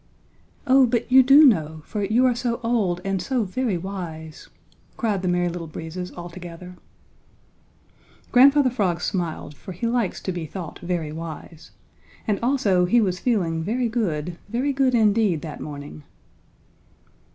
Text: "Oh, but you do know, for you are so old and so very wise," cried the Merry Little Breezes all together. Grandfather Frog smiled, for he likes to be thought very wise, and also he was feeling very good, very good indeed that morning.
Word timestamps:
"Oh, 0.65 0.87
but 0.87 1.11
you 1.11 1.21
do 1.21 1.43
know, 1.45 1.83
for 1.85 2.03
you 2.03 2.25
are 2.25 2.33
so 2.33 2.59
old 2.63 3.01
and 3.05 3.21
so 3.21 3.43
very 3.43 3.77
wise," 3.77 4.49
cried 4.97 5.21
the 5.21 5.27
Merry 5.27 5.47
Little 5.47 5.67
Breezes 5.67 6.09
all 6.13 6.27
together. 6.27 6.75
Grandfather 8.31 8.71
Frog 8.71 8.99
smiled, 8.99 9.55
for 9.55 9.73
he 9.73 9.85
likes 9.85 10.19
to 10.21 10.31
be 10.31 10.47
thought 10.47 10.79
very 10.79 11.11
wise, 11.11 11.69
and 12.27 12.39
also 12.41 12.85
he 12.85 12.99
was 12.99 13.19
feeling 13.19 13.61
very 13.61 13.89
good, 13.89 14.39
very 14.49 14.73
good 14.73 14.95
indeed 14.95 15.43
that 15.43 15.59
morning. 15.61 16.01